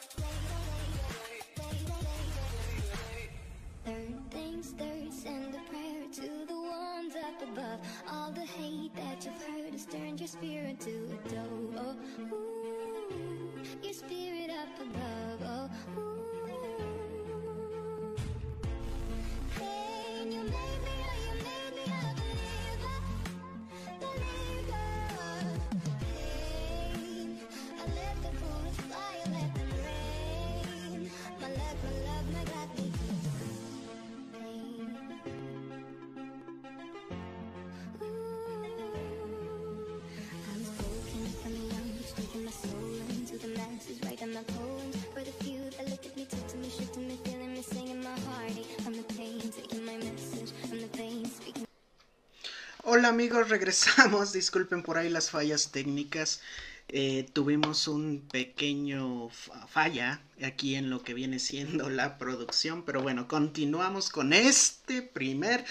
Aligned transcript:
Yeah. 0.00 0.27
Hola 52.90 53.08
amigos, 53.08 53.50
regresamos. 53.50 54.32
Disculpen 54.40 54.82
por 54.82 54.96
ahí 54.98 55.10
las 55.10 55.30
fallas 55.30 55.70
técnicas. 55.70 56.40
Eh, 56.88 57.26
tuvimos 57.34 57.86
un 57.86 58.26
pequeño 58.32 59.28
fa- 59.28 59.66
falla 59.68 60.22
aquí 60.42 60.74
en 60.74 60.88
lo 60.88 61.02
que 61.02 61.12
viene 61.12 61.38
siendo 61.38 61.90
la 61.90 62.16
producción, 62.16 62.84
pero 62.86 63.02
bueno, 63.02 63.28
continuamos 63.28 64.08
con 64.08 64.32
este 64.32 65.02
primer 65.02 65.64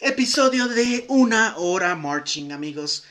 episodio 0.00 0.68
de 0.68 1.06
una 1.08 1.56
hora 1.56 1.96
marching, 1.96 2.52
amigos. 2.52 3.04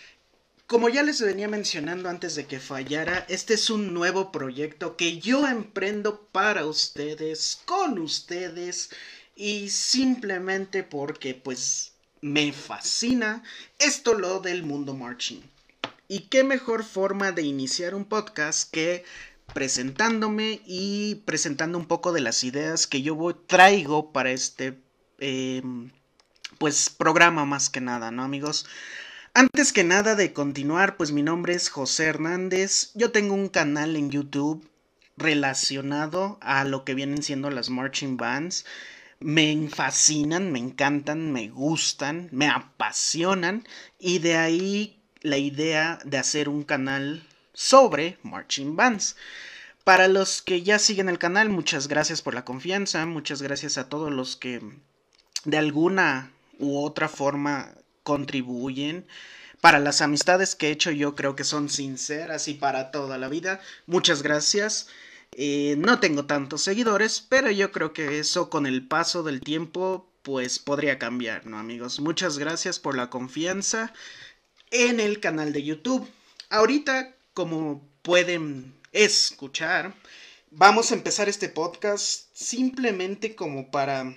Como 0.68 0.88
ya 0.90 1.04
les 1.04 1.20
venía 1.22 1.48
mencionando 1.50 2.08
antes 2.10 2.36
de 2.36 2.46
que 2.46 2.60
fallara, 2.60 3.26
este 3.30 3.56
es 3.56 3.70
un 3.70 3.94
nuevo 3.94 4.32
proyecto 4.32 4.96
que 4.96 5.20
yo 5.20 5.48
emprendo 5.48 6.28
para 6.32 6.66
ustedes, 6.66 7.60
con 7.66 8.00
ustedes 8.00 8.92
y 9.36 9.70
simplemente 9.70 10.84
porque 10.84 11.34
pues 11.34 11.94
me 12.22 12.52
fascina 12.54 13.44
esto 13.78 14.14
lo 14.14 14.40
del 14.40 14.64
mundo 14.64 14.94
marching. 14.94 15.42
Y 16.08 16.22
qué 16.22 16.44
mejor 16.44 16.84
forma 16.84 17.32
de 17.32 17.44
iniciar 17.44 17.94
un 17.94 18.06
podcast 18.06 18.72
que 18.72 19.04
presentándome 19.54 20.62
y 20.66 21.16
presentando 21.26 21.78
un 21.78 21.86
poco 21.86 22.12
de 22.12 22.22
las 22.22 22.44
ideas 22.44 22.88
que 22.88 23.02
yo 23.02 23.16
voy- 23.16 23.36
traigo 23.48 24.12
para 24.12 24.32
este 24.32 24.80
eh, 25.20 25.62
pues 26.58 26.90
programa 26.90 27.46
más 27.46 27.70
que 27.70 27.82
nada, 27.82 28.12
¿no 28.12 28.24
amigos? 28.24 28.66
Antes 29.34 29.72
que 29.72 29.84
nada 29.84 30.16
de 30.16 30.34
continuar, 30.34 30.98
pues 30.98 31.12
mi 31.12 31.22
nombre 31.24 31.54
es 31.54 31.70
José 31.70 32.06
Hernández. 32.06 32.92
Yo 32.96 33.12
tengo 33.12 33.36
un 33.36 33.48
canal 33.48 33.96
en 33.96 34.10
YouTube 34.10 34.68
relacionado 35.18 36.38
a 36.42 36.64
lo 36.64 36.84
que 36.86 36.96
vienen 36.96 37.22
siendo 37.22 37.50
las 37.50 37.70
marching 37.70 38.18
bands. 38.18 38.66
Me 39.22 39.68
fascinan, 39.68 40.52
me 40.52 40.60
encantan, 40.60 41.32
me 41.34 41.50
gustan, 41.50 42.30
me 42.32 42.48
apasionan 42.48 43.68
y 44.00 44.20
de 44.20 44.38
ahí 44.38 45.02
la 45.22 45.38
idea 45.38 46.00
de 46.06 46.18
hacer 46.18 46.48
un 46.48 46.64
canal 46.64 47.28
sobre 47.54 48.18
marching 48.24 48.78
bands. 48.78 49.18
Para 49.84 50.08
los 50.08 50.42
que 50.42 50.62
ya 50.62 50.80
siguen 50.80 51.10
el 51.10 51.20
canal, 51.20 51.50
muchas 51.50 51.88
gracias 51.90 52.22
por 52.22 52.34
la 52.34 52.46
confianza, 52.46 53.06
muchas 53.06 53.42
gracias 53.42 53.78
a 53.78 53.90
todos 53.90 54.12
los 54.12 54.38
que 54.38 54.62
de 55.44 55.58
alguna 55.58 56.32
u 56.58 56.80
otra 56.80 57.10
forma 57.10 57.74
contribuyen. 58.04 59.06
Para 59.60 59.80
las 59.80 60.02
amistades 60.02 60.56
que 60.56 60.68
he 60.68 60.72
hecho 60.72 60.92
yo 60.92 61.16
creo 61.16 61.36
que 61.36 61.44
son 61.44 61.68
sinceras 61.68 62.48
y 62.48 62.54
para 62.54 62.92
toda 62.92 63.18
la 63.18 63.28
vida. 63.28 63.60
Muchas 63.86 64.24
gracias. 64.24 64.88
Eh, 65.32 65.76
no 65.78 66.00
tengo 66.00 66.26
tantos 66.26 66.64
seguidores, 66.64 67.26
pero 67.28 67.50
yo 67.52 67.72
creo 67.72 67.94
que 67.94 68.20
eso 68.20 68.50
con 68.50 68.66
el 68.66 68.88
paso 68.88 69.24
del 69.24 69.42
tiempo 69.42 70.10
pues 70.24 70.60
podría 70.60 71.00
cambiar, 71.00 71.46
¿no 71.46 71.58
amigos? 71.58 72.00
Muchas 72.00 72.38
gracias 72.38 72.80
por 72.80 72.96
la 72.96 73.10
confianza 73.10 73.94
en 74.72 75.00
el 75.00 75.20
canal 75.20 75.54
de 75.54 75.64
YouTube. 75.64 76.08
Ahorita, 76.50 77.16
como 77.34 77.88
pueden 78.02 78.76
escuchar, 78.92 79.94
vamos 80.52 80.92
a 80.92 80.96
empezar 80.96 81.30
este 81.30 81.50
podcast 81.50 82.28
simplemente 82.34 83.36
como 83.36 83.72
para 83.72 84.14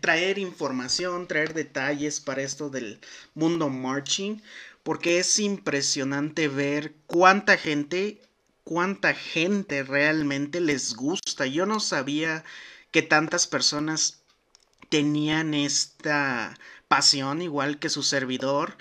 traer 0.00 0.38
información, 0.38 1.26
traer 1.26 1.54
detalles 1.54 2.20
para 2.20 2.42
esto 2.42 2.70
del 2.70 3.00
mundo 3.34 3.68
marching, 3.68 4.42
porque 4.82 5.18
es 5.18 5.38
impresionante 5.38 6.48
ver 6.48 6.94
cuánta 7.06 7.56
gente, 7.56 8.20
cuánta 8.66 9.14
gente 9.14 9.84
realmente 9.84 10.60
les 10.60 10.94
gusta. 10.94 11.46
Yo 11.46 11.66
no 11.66 11.78
sabía 11.78 12.44
que 12.90 13.00
tantas 13.00 13.46
personas 13.46 14.22
tenían 14.88 15.54
esta 15.54 16.58
pasión 16.88 17.42
igual 17.42 17.78
que 17.78 17.88
su 17.88 18.02
servidor. 18.02 18.76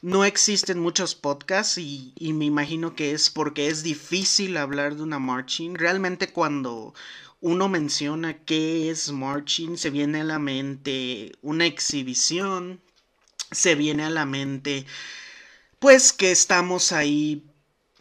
No 0.00 0.24
existen 0.24 0.80
muchos 0.80 1.14
podcasts 1.14 1.76
y, 1.76 2.14
me 2.18 2.46
imagino 2.46 2.94
que 2.94 3.12
es 3.12 3.28
porque 3.28 3.68
es 3.68 3.82
difícil 3.82 4.56
hablar 4.56 4.96
de 4.96 5.02
una 5.02 5.18
marching. 5.18 5.74
Realmente 5.74 6.32
cuando 6.32 6.94
uno 7.42 7.68
menciona 7.68 8.38
qué 8.38 8.90
es 8.90 9.12
marching, 9.12 9.76
se 9.76 9.90
viene 9.90 10.22
a 10.22 10.24
la 10.24 10.38
mente 10.38 11.32
una 11.42 11.66
exhibición, 11.66 12.80
se 13.50 13.74
viene 13.74 14.04
a 14.04 14.10
la 14.10 14.24
mente 14.24 14.86
pues 15.78 16.14
que 16.14 16.30
estamos 16.30 16.92
ahí 16.92 17.44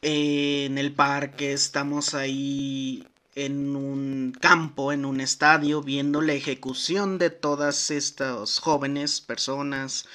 en 0.08 0.78
el 0.78 0.94
parque, 0.94 1.52
estamos 1.52 2.14
ahí 2.14 3.08
en 3.34 3.76
un 3.76 4.38
campo, 4.40 4.92
en 4.92 5.04
un 5.04 5.20
estadio, 5.20 5.82
viendo 5.82 6.22
la 6.22 6.34
ejecución 6.34 7.18
de 7.18 7.32
todas 7.32 7.90
estas 7.90 8.60
jóvenes 8.60 9.20
personas, 9.20 10.06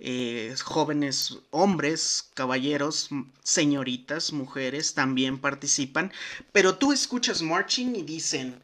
eh, 0.00 0.52
jóvenes 0.64 1.38
hombres, 1.52 2.28
caballeros, 2.34 3.08
señoritas, 3.44 4.32
mujeres 4.32 4.94
también 4.94 5.38
participan, 5.38 6.12
pero 6.50 6.74
tú 6.74 6.92
escuchas 6.92 7.40
marching 7.40 7.94
y 7.94 8.02
dicen, 8.02 8.60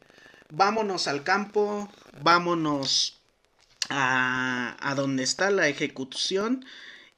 vámonos 0.49 1.07
al 1.07 1.23
campo, 1.23 1.89
vámonos 2.21 3.21
a, 3.89 4.75
a 4.81 4.95
donde 4.95 5.23
está 5.23 5.49
la 5.49 5.69
ejecución 5.69 6.65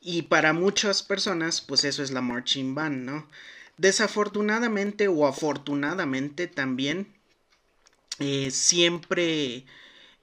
y 0.01 0.21
para 0.21 0.53
muchas 0.53 1.01
personas 1.01 1.61
pues 1.61 1.83
eso 1.83 2.03
es 2.03 2.11
la 2.11 2.21
marching 2.21 2.75
band, 2.75 3.05
¿no? 3.05 3.27
Desafortunadamente 3.77 5.07
o 5.07 5.27
afortunadamente 5.27 6.47
también 6.47 7.13
eh, 8.19 8.51
siempre 8.51 9.65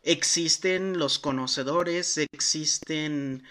existen 0.02 0.98
los 0.98 1.18
conocedores, 1.18 2.18
existen 2.32 3.44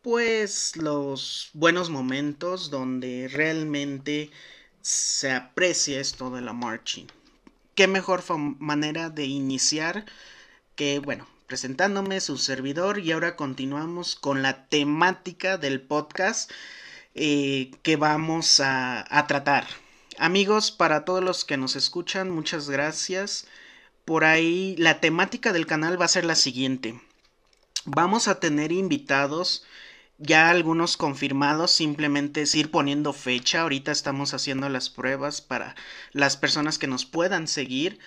pues 0.00 0.76
los 0.76 1.50
buenos 1.52 1.90
momentos 1.90 2.70
donde 2.70 3.28
realmente 3.32 4.30
se 4.82 5.32
aprecia 5.32 6.00
esto 6.00 6.30
de 6.30 6.42
la 6.42 6.52
marching. 6.52 7.06
Qué 7.74 7.86
mejor 7.86 8.22
manera 8.58 9.08
de 9.10 9.24
iniciar 9.24 10.04
que, 10.76 10.98
bueno, 10.98 11.26
presentándome 11.46 12.20
su 12.20 12.36
servidor 12.38 12.98
y 12.98 13.12
ahora 13.12 13.36
continuamos 13.36 14.14
con 14.14 14.42
la 14.42 14.66
temática 14.66 15.56
del 15.56 15.80
podcast 15.80 16.50
eh, 17.14 17.70
que 17.82 17.96
vamos 17.96 18.60
a, 18.60 19.24
tratar. 19.28 19.66
Amigos, 20.18 20.72
para 20.72 21.04
todos 21.04 21.22
los 21.22 21.44
que 21.44 21.56
nos 21.56 21.76
escuchan, 21.76 22.28
muchas 22.30 22.68
gracias. 22.68 23.46
Por 24.04 24.24
ahí 24.24 24.74
la 24.78 25.00
temática 25.00 25.52
del 25.52 25.66
canal 25.66 26.00
va 26.00 26.06
a 26.06 26.08
ser 26.08 26.24
la 26.24 26.34
siguiente. 26.34 27.00
Vamos 27.84 28.26
a 28.26 28.40
tener 28.40 28.72
invitados, 28.72 29.64
ya 30.18 30.50
algunos 30.50 30.96
confirmados, 30.96 31.70
simplemente 31.70 32.42
es 32.42 32.54
ir 32.56 32.70
poniendo 32.72 33.12
fecha. 33.12 33.62
Ahorita 33.62 33.92
estamos 33.92 34.34
haciendo 34.34 34.68
las 34.68 34.90
pruebas 34.90 35.40
para 35.40 35.76
las 36.12 36.36
personas 36.36 36.78
que 36.78 36.88
nos 36.88 37.04
puedan 37.06 37.46
seguir, 37.46 38.00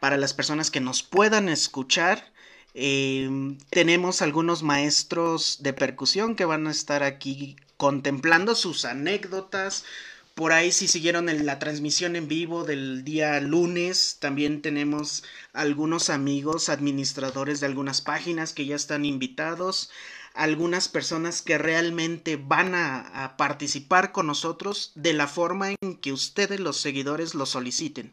para 0.00 0.18
las 0.18 0.34
personas 0.34 0.70
que 0.70 0.80
nos 0.80 1.02
puedan 1.02 1.48
escuchar. 1.48 2.30
Eh, 2.74 3.56
tenemos 3.70 4.20
algunos 4.20 4.62
maestros 4.62 5.62
de 5.62 5.72
percusión 5.72 6.36
que 6.36 6.44
van 6.44 6.66
a 6.66 6.70
estar 6.70 7.02
aquí 7.02 7.56
contemplando 7.80 8.54
sus 8.54 8.84
anécdotas. 8.84 9.86
Por 10.34 10.52
ahí 10.52 10.70
si 10.70 10.86
siguieron 10.86 11.30
en 11.30 11.46
la 11.46 11.58
transmisión 11.58 12.14
en 12.14 12.28
vivo 12.28 12.64
del 12.64 13.04
día 13.04 13.40
lunes, 13.40 14.18
también 14.20 14.60
tenemos 14.60 15.24
algunos 15.54 16.10
amigos 16.10 16.68
administradores 16.68 17.58
de 17.60 17.66
algunas 17.66 18.02
páginas 18.02 18.52
que 18.52 18.66
ya 18.66 18.76
están 18.76 19.06
invitados, 19.06 19.90
algunas 20.34 20.88
personas 20.88 21.40
que 21.40 21.56
realmente 21.56 22.36
van 22.36 22.74
a, 22.74 23.24
a 23.24 23.38
participar 23.38 24.12
con 24.12 24.26
nosotros 24.26 24.92
de 24.94 25.14
la 25.14 25.26
forma 25.26 25.70
en 25.80 25.96
que 25.96 26.12
ustedes 26.12 26.60
los 26.60 26.76
seguidores 26.76 27.34
lo 27.34 27.46
soliciten. 27.46 28.12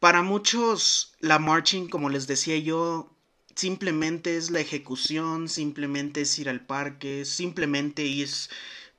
Para 0.00 0.20
muchos, 0.20 1.14
la 1.18 1.38
marching, 1.38 1.88
como 1.88 2.10
les 2.10 2.26
decía 2.26 2.58
yo, 2.58 3.10
simplemente 3.54 4.36
es 4.36 4.50
la 4.50 4.60
ejecución, 4.60 5.48
simplemente 5.48 6.22
es 6.22 6.38
ir 6.38 6.50
al 6.50 6.66
parque, 6.66 7.24
simplemente 7.24 8.22
es 8.22 8.50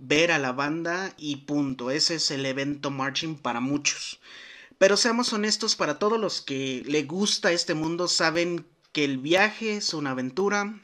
ver 0.05 0.31
a 0.31 0.39
la 0.39 0.51
banda 0.51 1.13
y 1.17 1.38
punto. 1.38 1.89
Ese 1.89 2.15
es 2.15 2.29
el 2.31 2.45
evento 2.45 2.91
marching 2.91 3.35
para 3.35 3.61
muchos. 3.61 4.19
Pero 4.77 4.97
seamos 4.97 5.31
honestos, 5.31 5.75
para 5.75 5.97
todos 5.97 6.19
los 6.19 6.41
que 6.41 6.83
le 6.85 7.03
gusta 7.03 7.51
este 7.51 7.73
mundo, 7.73 8.07
saben 8.07 8.65
que 8.91 9.05
el 9.05 9.17
viaje 9.17 9.77
es 9.77 9.94
una 9.94 10.11
aventura, 10.11 10.79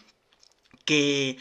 que 0.85 1.37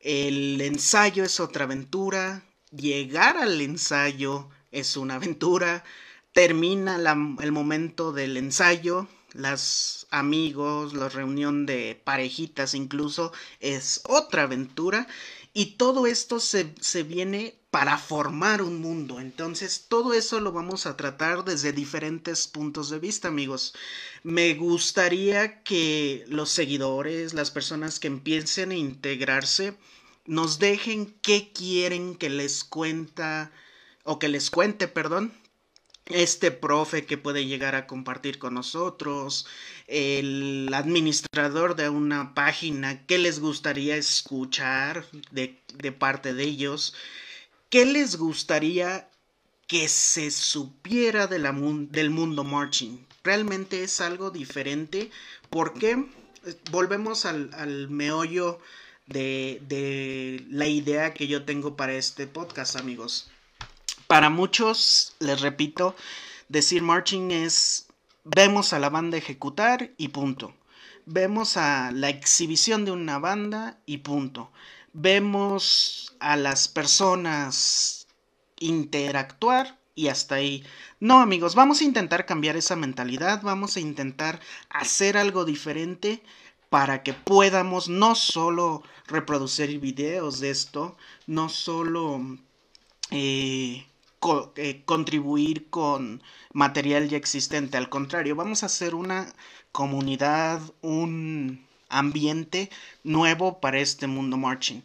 el 0.00 0.60
ensayo 0.60 1.22
es 1.22 1.38
otra 1.38 1.64
aventura, 1.64 2.42
llegar 2.72 3.36
al 3.36 3.60
ensayo 3.60 4.48
es 4.72 4.96
una 4.96 5.14
aventura, 5.16 5.84
termina 6.32 6.96
el 7.40 7.52
momento 7.52 8.12
del 8.12 8.36
ensayo, 8.36 9.06
las 9.32 10.08
amigos, 10.10 10.94
la 10.94 11.08
reunión 11.08 11.64
de 11.64 12.00
parejitas 12.02 12.74
incluso 12.74 13.32
es 13.60 14.00
otra 14.08 14.42
aventura 14.42 15.06
y 15.52 15.76
todo 15.76 16.06
esto 16.06 16.38
se, 16.40 16.74
se, 16.80 17.02
viene 17.02 17.58
para 17.70 17.98
formar 17.98 18.62
un 18.62 18.80
mundo. 18.80 19.20
Entonces 19.20 19.86
todo 19.88 20.12
eso 20.12 20.40
lo 20.40 20.52
vamos 20.52 20.86
a 20.86 20.96
tratar 20.96 21.44
desde 21.44 21.72
diferentes 21.72 22.46
puntos 22.46 22.90
de 22.90 22.98
vista 22.98 23.28
amigos. 23.28 23.74
Me 24.22 24.54
gustaría 24.54 25.62
que 25.62 26.24
los 26.28 26.50
seguidores, 26.50 27.34
las 27.34 27.50
personas 27.50 27.98
que 27.98 28.08
empiecen 28.08 28.70
a 28.70 28.76
integrarse, 28.76 29.76
nos 30.26 30.58
dejen 30.58 31.16
qué 31.22 31.52
quieren 31.52 32.14
que 32.14 32.30
les 32.30 32.62
cuenta 32.62 33.50
o 34.04 34.18
que 34.18 34.28
les 34.28 34.50
cuente, 34.50 34.86
perdón, 34.86 35.32
este 36.12 36.50
profe 36.50 37.06
que 37.06 37.18
puede 37.18 37.46
llegar 37.46 37.74
a 37.74 37.86
compartir 37.86 38.38
con 38.38 38.54
nosotros, 38.54 39.46
el 39.86 40.70
administrador 40.72 41.76
de 41.76 41.88
una 41.88 42.34
página, 42.34 43.04
qué 43.06 43.18
les 43.18 43.40
gustaría 43.40 43.96
escuchar 43.96 45.04
de, 45.30 45.58
de 45.74 45.92
parte 45.92 46.34
de 46.34 46.44
ellos, 46.44 46.94
qué 47.68 47.84
les 47.84 48.16
gustaría 48.16 49.08
que 49.66 49.88
se 49.88 50.30
supiera 50.30 51.28
del 51.28 52.10
mundo 52.10 52.44
marching. 52.44 53.06
Realmente 53.22 53.84
es 53.84 54.00
algo 54.00 54.30
diferente 54.30 55.10
porque 55.48 56.06
volvemos 56.70 57.24
al, 57.24 57.50
al 57.54 57.88
meollo 57.88 58.58
de, 59.06 59.60
de 59.68 60.44
la 60.50 60.66
idea 60.66 61.14
que 61.14 61.28
yo 61.28 61.44
tengo 61.44 61.76
para 61.76 61.94
este 61.94 62.26
podcast, 62.26 62.76
amigos. 62.76 63.30
Para 64.10 64.28
muchos, 64.28 65.14
les 65.20 65.40
repito, 65.40 65.94
decir 66.48 66.82
marching 66.82 67.30
es 67.30 67.86
vemos 68.24 68.72
a 68.72 68.80
la 68.80 68.90
banda 68.90 69.16
ejecutar 69.16 69.92
y 69.98 70.08
punto. 70.08 70.52
Vemos 71.06 71.56
a 71.56 71.92
la 71.92 72.08
exhibición 72.08 72.84
de 72.84 72.90
una 72.90 73.20
banda 73.20 73.78
y 73.86 73.98
punto. 73.98 74.50
Vemos 74.92 76.16
a 76.18 76.34
las 76.34 76.66
personas 76.66 78.08
interactuar 78.58 79.78
y 79.94 80.08
hasta 80.08 80.34
ahí. 80.34 80.64
No, 80.98 81.20
amigos, 81.20 81.54
vamos 81.54 81.80
a 81.80 81.84
intentar 81.84 82.26
cambiar 82.26 82.56
esa 82.56 82.74
mentalidad, 82.74 83.42
vamos 83.42 83.76
a 83.76 83.80
intentar 83.80 84.40
hacer 84.70 85.16
algo 85.16 85.44
diferente 85.44 86.20
para 86.68 87.04
que 87.04 87.14
podamos 87.14 87.88
no 87.88 88.16
solo 88.16 88.82
reproducir 89.06 89.78
videos 89.78 90.40
de 90.40 90.50
esto, 90.50 90.96
no 91.28 91.48
solo 91.48 92.20
eh, 93.12 93.86
eh, 94.56 94.82
contribuir 94.84 95.70
con 95.70 96.22
material 96.52 97.08
ya 97.08 97.16
existente. 97.16 97.76
Al 97.76 97.88
contrario, 97.88 98.36
vamos 98.36 98.62
a 98.62 98.66
hacer 98.66 98.94
una 98.94 99.32
comunidad, 99.72 100.60
un 100.82 101.66
ambiente 101.88 102.70
nuevo 103.02 103.60
para 103.60 103.78
este 103.78 104.06
mundo 104.06 104.36
marching. 104.36 104.82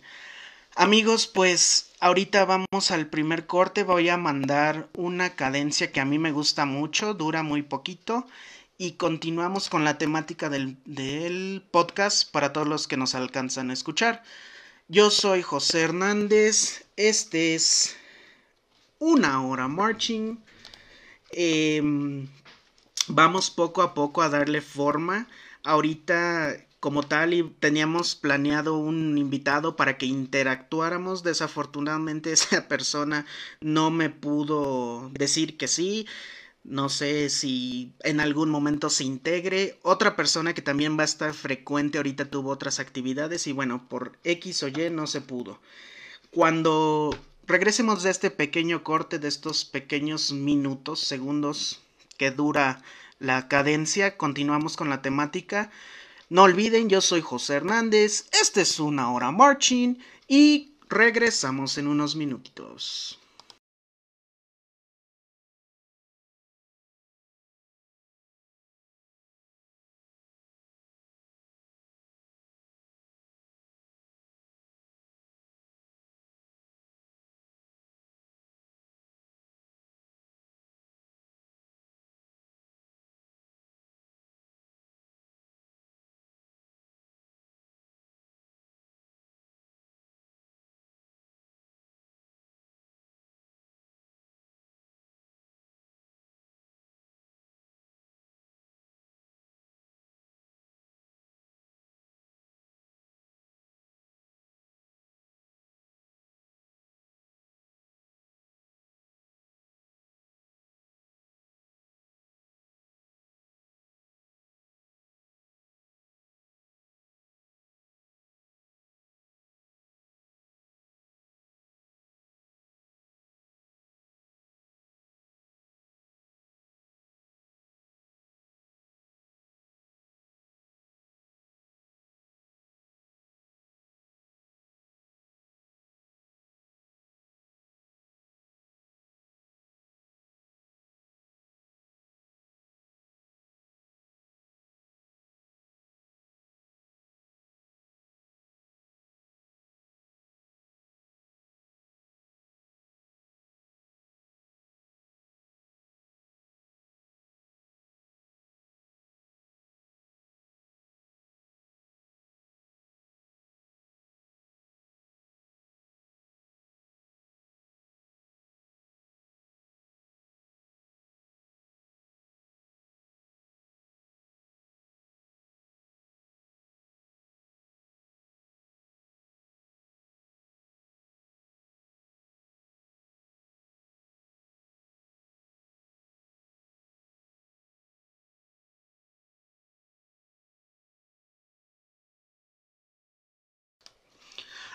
Amigos, 0.76 1.28
pues 1.28 1.92
ahorita 2.00 2.46
vamos 2.46 2.92
al 2.92 3.08
primer 3.08 3.46
corte. 3.46 3.84
Voy 3.84 4.10
a 4.10 4.18
mandar 4.18 4.90
una 4.94 5.36
cadencia 5.36 5.92
que 5.92 6.00
a 6.00 6.06
mí 6.06 6.20
me 6.20 6.32
gusta 6.32 6.66
mucho, 6.66 7.14
dura 7.14 7.44
muy 7.44 7.62
poquito. 7.62 8.28
Y 8.78 8.94
continuamos 8.94 9.70
con 9.70 9.86
la 9.86 9.98
temática 9.98 10.50
del, 10.50 10.78
del 10.86 11.64
podcast 11.72 12.30
para 12.32 12.52
todos 12.52 12.68
los 12.68 12.88
que 12.88 12.98
nos 12.98 13.16
alcanzan 13.16 13.70
a 13.70 13.74
escuchar. 13.74 14.24
Yo 14.88 15.12
soy 15.12 15.42
José 15.42 15.82
Hernández. 15.82 16.86
Este 16.98 17.56
es 17.56 17.96
una 19.00 19.46
hora 19.46 19.68
marching. 19.68 20.40
Em, 21.32 22.28
vamos 23.08 23.50
poco 23.50 23.82
a 23.82 23.94
poco 23.94 24.22
a 24.22 24.30
darle 24.30 24.62
forma. 24.62 25.28
Ahorita 25.64 26.58
como 26.80 27.02
tal 27.02 27.56
teníamos 27.60 28.16
planeado 28.16 28.78
un 28.78 29.18
invitado 29.18 29.76
para 29.76 29.98
que 29.98 30.06
interactuáramos. 30.06 31.24
Desafortunadamente 31.24 32.32
esa 32.34 32.68
persona 32.68 33.26
no 33.62 33.92
me 33.92 34.10
pudo 34.10 35.10
decir 35.14 35.58
que 35.58 35.68
sí. 35.68 36.08
No 36.64 36.90
sé 36.90 37.30
si 37.30 37.94
en 38.02 38.20
algún 38.20 38.50
momento 38.50 38.90
se 38.90 39.04
integre. 39.04 39.78
Otra 39.84 40.16
persona 40.16 40.54
que 40.54 40.62
también 40.64 40.98
va 40.98 41.04
a 41.04 41.06
estar 41.06 41.34
frecuente 41.34 41.98
ahorita 41.98 42.26
tuvo 42.26 42.50
otras 42.50 42.80
actividades 42.80 43.46
y 43.48 43.52
bueno, 43.52 43.88
por 43.88 44.18
X 44.24 44.64
o 44.64 44.68
Y 44.68 44.90
no 44.90 45.06
se 45.06 45.22
pudo. 45.22 45.60
Cuando 46.32 47.18
regresemos 47.48 48.04
de 48.04 48.12
este 48.12 48.32
pequeño 48.32 48.84
corte, 48.84 49.20
de 49.20 49.28
estos 49.28 49.66
pequeños 49.66 50.32
minutos, 50.32 51.00
segundos 51.00 51.82
que 52.18 52.32
dura 52.32 52.82
la 53.20 53.48
cadencia, 53.48 54.18
continuamos 54.18 54.78
con 54.78 54.90
la 54.90 55.02
temática. 55.02 55.72
No 56.30 56.44
olviden, 56.44 56.90
yo 56.90 57.02
soy 57.02 57.22
José 57.22 57.56
Hernández, 57.56 58.28
este 58.42 58.62
es 58.62 58.80
una 58.80 59.12
hora 59.12 59.32
marching 59.32 59.98
y 60.28 60.74
regresamos 60.90 61.78
en 61.78 61.88
unos 61.88 62.16
minutitos. 62.16 63.20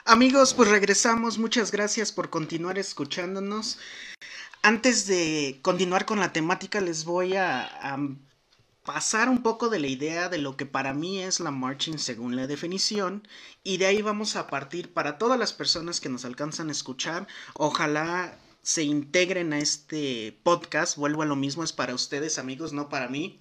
Amigos, 0.05 0.55
pues 0.55 0.69
regresamos. 0.71 1.39
Muchas 1.39 1.71
gracias 1.71 2.11
por 2.11 2.31
continuar 2.31 2.79
escuchándonos. 2.79 3.79
Antes 4.63 5.07
de 5.07 5.59
continuar 5.63 6.07
con 6.07 6.21
la 6.21 6.33
temática, 6.33 6.81
les 6.81 7.05
voy 7.05 7.37
a, 7.37 7.99
pasar 8.85 9.29
un 9.29 9.43
poco 9.43 9.69
de 9.69 9.79
la 9.79 9.87
idea 9.89 10.29
de 10.31 10.39
lo 10.39 10.57
que 10.57 10.65
para 10.65 10.95
mí 10.95 11.21
es 11.21 11.39
la 11.39 11.51
marching 11.51 11.99
según 11.99 12.35
la 12.35 12.47
definición. 12.47 13.29
Y 13.63 13.77
de 13.77 13.87
ahí 13.87 14.01
vamos 14.01 14.37
a 14.37 14.47
partir 14.47 14.93
para 14.93 15.19
todas 15.19 15.39
las 15.39 15.53
personas 15.53 16.01
que 16.01 16.09
nos 16.09 16.25
alcanzan 16.25 16.71
a 16.71 16.73
escuchar. 16.73 17.27
Ojalá 17.55 18.39
se 18.63 18.83
integren 18.83 19.53
a 19.53 19.59
este 19.59 20.39
podcast. 20.43 20.97
Vuelvo 20.97 21.23
a 21.23 21.27
lo 21.27 21.37
mismo, 21.37 21.63
es 21.63 21.73
para 21.73 21.95
ustedes, 21.95 22.39
amigos, 22.39 22.73
no 22.73 22.89
para 22.89 23.09
mí. 23.09 23.39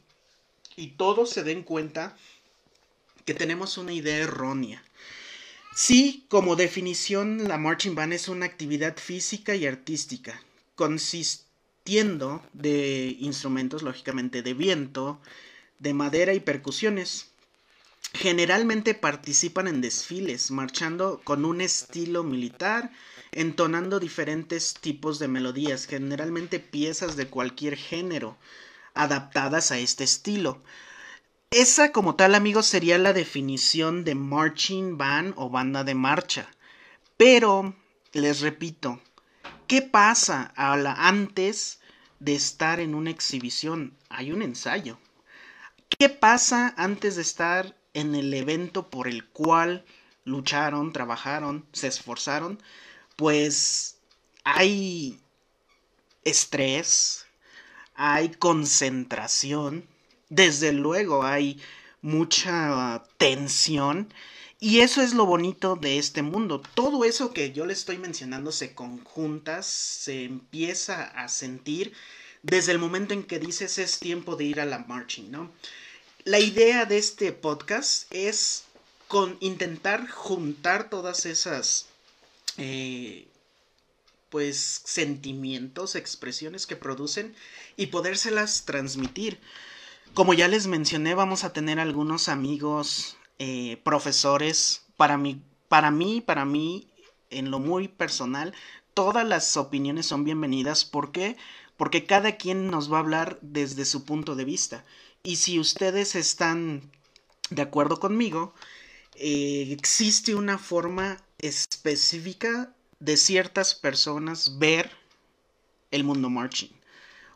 Y 0.76 0.92
todos 0.92 1.30
se 1.30 1.44
den 1.44 1.64
cuenta 1.64 2.18
que 3.26 3.34
tenemos 3.34 3.78
una 3.78 3.94
idea 3.94 4.18
errónea. 4.18 4.84
Sí, 5.74 6.26
como 6.30 6.56
definición, 6.56 7.48
la 7.48 7.58
marching 7.58 7.96
band 7.96 8.14
es 8.14 8.28
una 8.28 8.46
actividad 8.46 8.98
física 8.98 9.56
y 9.56 9.66
artística, 9.66 10.42
consistiendo 10.76 12.44
de 12.54 13.16
instrumentos, 13.20 13.82
lógicamente, 13.82 14.42
de 14.42 14.54
viento, 14.54 15.20
de 15.80 15.94
madera 15.94 16.34
y 16.34 16.40
percusiones. 16.40 17.28
Generalmente 18.14 18.94
participan 18.96 19.68
en 19.68 19.82
desfiles, 19.82 20.52
marchando 20.52 21.22
con 21.24 21.46
un 21.46 21.62
estilo 21.62 22.24
militar, 22.24 22.92
entonando 23.32 24.00
diferentes 24.00 24.74
tipos 24.74 25.20
de 25.20 25.28
melodías, 25.28 25.86
generalmente 25.86 26.60
piezas 26.60 27.16
de 27.16 27.28
cualquier 27.28 27.78
género, 27.78 28.38
adaptadas 28.96 29.72
a 29.72 29.78
este 29.80 30.04
estilo. 30.04 30.62
Esa 31.52 31.92
como 31.92 32.16
tal, 32.16 32.36
amigos, 32.36 32.68
sería 32.68 33.00
la 33.00 33.12
definición 33.12 34.04
de 34.04 34.14
marching 34.14 35.00
band 35.00 35.34
o 35.36 35.50
banda 35.50 35.84
de 35.84 35.96
marcha. 35.96 36.48
Pero, 37.18 37.74
les 38.12 38.42
repito, 38.42 39.02
¿qué 39.66 39.82
pasa 39.82 40.54
antes 40.56 41.80
de 42.20 42.36
estar 42.36 42.80
en 42.80 42.94
una 42.94 43.10
exhibición? 43.10 43.98
Hay 44.10 44.32
un 44.32 44.44
ensayo. 44.44 45.00
¿Qué 45.98 46.08
pasa 46.08 46.76
antes 46.78 47.16
de 47.16 47.24
estar 47.24 47.76
en 47.96 48.14
el 48.14 48.32
evento 48.36 48.92
por 48.92 49.08
el 49.08 49.26
cual 49.26 49.86
lucharon, 50.26 50.94
trabajaron, 50.94 51.66
se 51.74 51.88
esforzaron? 51.88 52.62
Pues 53.16 53.98
hay 54.44 55.20
estrés, 56.24 57.26
hay 57.96 58.30
concentración, 58.30 59.88
desde 60.30 60.72
luego 60.72 61.24
hay 61.24 61.60
mucha 62.02 63.04
tensión 63.18 64.14
y 64.60 64.80
eso 64.80 65.02
es 65.02 65.14
lo 65.14 65.26
bonito 65.26 65.76
de 65.76 65.98
este 65.98 66.22
mundo. 66.22 66.62
Todo 66.74 67.06
eso 67.06 67.34
que 67.34 67.52
yo 67.52 67.66
le 67.66 67.74
estoy 67.74 67.98
mencionando 67.98 68.52
se 68.52 68.74
conjunta, 68.74 69.64
se 69.64 70.26
empieza 70.26 71.04
a 71.04 71.30
sentir 71.30 71.94
desde 72.44 72.72
el 72.72 72.80
momento 72.80 73.14
en 73.14 73.24
que 73.24 73.40
dices 73.40 73.78
es 73.78 74.00
tiempo 74.00 74.36
de 74.36 74.46
ir 74.46 74.60
a 74.60 74.66
la 74.66 74.80
marching, 74.80 75.32
¿no? 75.32 75.52
La 76.26 76.40
idea 76.40 76.86
de 76.86 76.98
este 76.98 77.32
podcast 77.32 78.06
es 78.14 78.66
con 79.08 79.38
intentar 79.40 80.10
juntar 80.10 80.90
todas 80.90 81.26
esas 81.26 81.88
eh, 82.58 83.28
pues 84.30 84.82
sentimientos, 84.84 85.96
expresiones 85.96 86.68
que 86.68 86.76
producen 86.76 87.34
y 87.78 87.88
podérselas 87.88 88.66
transmitir. 88.66 89.40
Como 90.14 90.34
ya 90.34 90.48
les 90.48 90.68
mencioné, 90.68 91.14
vamos 91.14 91.44
a 91.44 91.54
tener 91.54 91.80
algunos 91.80 92.30
amigos, 92.30 93.18
eh, 93.38 93.80
profesores. 93.84 94.84
Para 94.98 95.18
mí, 95.18 95.42
para 95.70 95.92
mí, 95.92 96.20
para 96.20 96.46
mí, 96.46 96.88
en 97.30 97.52
lo 97.52 97.60
muy 97.60 97.88
personal, 97.88 98.54
todas 98.94 99.26
las 99.26 99.56
opiniones 99.56 100.08
son 100.08 100.24
bienvenidas. 100.24 100.84
¿Por 100.84 101.12
qué? 101.12 101.38
Porque 101.78 102.06
cada 102.06 102.36
quien 102.36 102.68
nos 102.68 102.92
va 102.92 102.98
a 102.98 103.02
hablar 103.02 103.40
desde 103.42 103.86
su 103.86 104.04
punto 104.04 104.36
de 104.36 104.46
vista. 104.46 104.84
Y 105.24 105.38
si 105.38 105.60
ustedes 105.60 106.16
están 106.16 106.92
de 107.50 107.62
acuerdo 107.62 108.00
conmigo, 108.00 108.54
eh, 109.16 109.68
existe 109.72 110.36
una 110.36 110.58
forma 110.58 111.18
específica 111.38 112.74
de 113.00 113.16
ciertas 113.16 113.76
personas 113.76 114.58
ver 114.60 114.92
el 115.92 116.04
mundo 116.04 116.30
marching. 116.30 116.79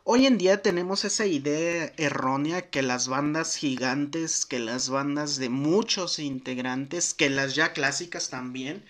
Hoy 0.06 0.26
en 0.26 0.36
día 0.36 0.60
tenemos 0.60 1.06
esa 1.06 1.24
idea 1.24 1.90
errónea 1.96 2.68
que 2.68 2.82
las 2.82 3.08
bandas 3.08 3.56
gigantes, 3.56 4.44
que 4.44 4.58
las 4.58 4.90
bandas 4.90 5.38
de 5.38 5.48
muchos 5.48 6.18
integrantes, 6.18 7.14
que 7.14 7.30
las 7.30 7.54
ya 7.54 7.72
clásicas 7.72 8.28
también, 8.28 8.84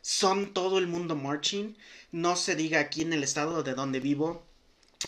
son 0.00 0.54
todo 0.54 0.78
el 0.78 0.86
mundo 0.86 1.14
marching. 1.14 1.76
No 2.10 2.36
se 2.36 2.56
diga 2.56 2.80
aquí 2.80 3.02
en 3.02 3.12
el 3.12 3.22
estado 3.22 3.62
de 3.64 3.74
donde 3.74 4.00
vivo, 4.00 4.46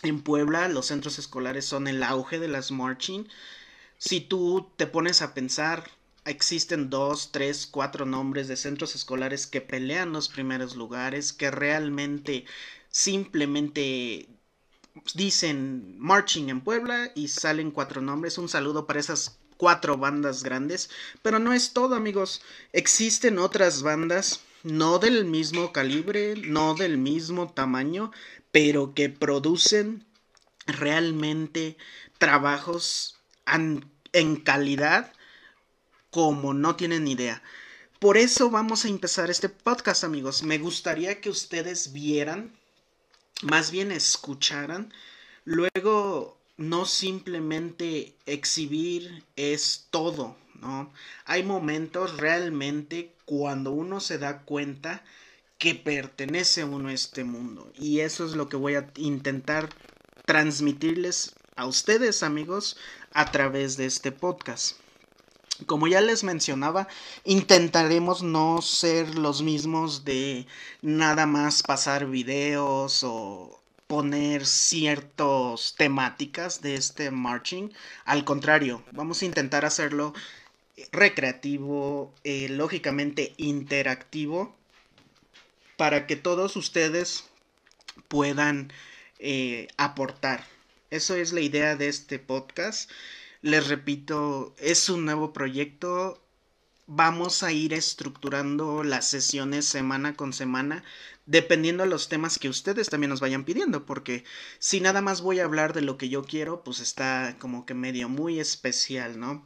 en 0.02 0.20
Puebla, 0.20 0.68
los 0.68 0.84
centros 0.86 1.18
escolares 1.18 1.64
son 1.64 1.88
el 1.88 2.02
auge 2.02 2.38
de 2.38 2.48
las 2.48 2.70
marching. 2.70 3.26
Si 3.96 4.20
tú 4.20 4.70
te 4.76 4.86
pones 4.86 5.22
a 5.22 5.32
pensar, 5.32 5.90
existen 6.26 6.90
dos, 6.90 7.32
tres, 7.32 7.66
cuatro 7.66 8.04
nombres 8.04 8.48
de 8.48 8.56
centros 8.56 8.94
escolares 8.94 9.46
que 9.46 9.62
pelean 9.62 10.12
los 10.12 10.28
primeros 10.28 10.76
lugares, 10.76 11.32
que 11.32 11.50
realmente 11.50 12.44
simplemente 12.90 14.28
dicen 15.14 15.96
marching 15.98 16.48
en 16.48 16.60
Puebla 16.60 17.12
y 17.14 17.28
salen 17.28 17.70
cuatro 17.70 18.00
nombres. 18.00 18.38
Un 18.38 18.48
saludo 18.48 18.86
para 18.86 19.00
esas 19.00 19.38
cuatro 19.56 19.98
bandas 19.98 20.42
grandes. 20.42 20.90
Pero 21.22 21.38
no 21.38 21.52
es 21.52 21.72
todo, 21.72 21.94
amigos. 21.94 22.42
Existen 22.72 23.38
otras 23.38 23.82
bandas, 23.82 24.40
no 24.62 24.98
del 24.98 25.24
mismo 25.24 25.72
calibre, 25.72 26.34
no 26.36 26.74
del 26.74 26.96
mismo 26.96 27.52
tamaño, 27.52 28.10
pero 28.50 28.94
que 28.94 29.10
producen 29.10 30.06
realmente 30.66 31.76
trabajos 32.18 33.16
en 33.46 34.36
calidad 34.36 35.12
como 36.10 36.54
no 36.54 36.76
tienen 36.76 37.06
idea. 37.06 37.42
Por 37.98 38.16
eso 38.16 38.50
vamos 38.50 38.84
a 38.84 38.88
empezar 38.88 39.30
este 39.30 39.48
podcast, 39.48 40.04
amigos. 40.04 40.42
Me 40.42 40.58
gustaría 40.58 41.20
que 41.20 41.30
ustedes 41.30 41.92
vieran, 41.92 42.57
más 43.42 43.70
bien 43.70 43.92
escucharan, 43.92 44.92
luego 45.44 46.36
no 46.56 46.84
simplemente 46.86 48.14
exhibir 48.26 49.24
es 49.36 49.86
todo, 49.90 50.36
¿no? 50.60 50.92
Hay 51.24 51.44
momentos 51.44 52.16
realmente 52.16 53.12
cuando 53.24 53.70
uno 53.70 54.00
se 54.00 54.18
da 54.18 54.40
cuenta 54.40 55.04
que 55.58 55.74
pertenece 55.74 56.64
uno 56.64 56.88
a 56.88 56.92
este 56.92 57.24
mundo. 57.24 57.70
Y 57.78 58.00
eso 58.00 58.24
es 58.24 58.32
lo 58.32 58.48
que 58.48 58.56
voy 58.56 58.74
a 58.74 58.90
intentar 58.96 59.68
transmitirles 60.24 61.34
a 61.56 61.66
ustedes, 61.66 62.22
amigos, 62.22 62.76
a 63.12 63.30
través 63.30 63.76
de 63.76 63.86
este 63.86 64.12
podcast. 64.12 64.76
Como 65.66 65.88
ya 65.88 66.00
les 66.00 66.22
mencionaba, 66.22 66.88
intentaremos 67.24 68.22
no 68.22 68.62
ser 68.62 69.18
los 69.18 69.42
mismos 69.42 70.04
de 70.04 70.46
nada 70.82 71.26
más 71.26 71.62
pasar 71.62 72.06
videos 72.06 73.02
o 73.02 73.60
poner 73.88 74.46
ciertas 74.46 75.74
temáticas 75.76 76.60
de 76.60 76.74
este 76.74 77.10
marching. 77.10 77.70
Al 78.04 78.24
contrario, 78.24 78.84
vamos 78.92 79.22
a 79.22 79.24
intentar 79.24 79.64
hacerlo 79.64 80.14
recreativo, 80.92 82.14
eh, 82.22 82.48
lógicamente 82.50 83.34
interactivo, 83.36 84.54
para 85.76 86.06
que 86.06 86.16
todos 86.16 86.54
ustedes 86.56 87.24
puedan 88.08 88.72
eh, 89.18 89.68
aportar. 89.76 90.44
Eso 90.90 91.16
es 91.16 91.32
la 91.32 91.40
idea 91.40 91.76
de 91.76 91.88
este 91.88 92.18
podcast. 92.18 92.90
Les 93.40 93.68
repito, 93.68 94.54
es 94.58 94.88
un 94.88 95.04
nuevo 95.04 95.32
proyecto. 95.32 96.20
Vamos 96.86 97.42
a 97.42 97.52
ir 97.52 97.72
estructurando 97.72 98.82
las 98.82 99.08
sesiones 99.08 99.64
semana 99.66 100.16
con 100.16 100.32
semana, 100.32 100.82
dependiendo 101.26 101.84
de 101.84 101.90
los 101.90 102.08
temas 102.08 102.38
que 102.38 102.48
ustedes 102.48 102.88
también 102.88 103.10
nos 103.10 103.20
vayan 103.20 103.44
pidiendo, 103.44 103.86
porque 103.86 104.24
si 104.58 104.80
nada 104.80 105.02
más 105.02 105.20
voy 105.20 105.38
a 105.38 105.44
hablar 105.44 105.72
de 105.72 105.82
lo 105.82 105.98
que 105.98 106.08
yo 106.08 106.24
quiero, 106.24 106.64
pues 106.64 106.80
está 106.80 107.36
como 107.38 107.64
que 107.66 107.74
medio 107.74 108.08
muy 108.08 108.40
especial, 108.40 109.20
¿no? 109.20 109.44